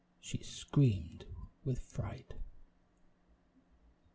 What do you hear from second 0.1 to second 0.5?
She